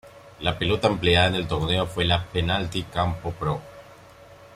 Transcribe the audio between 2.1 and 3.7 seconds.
"Penalty Campo Pro".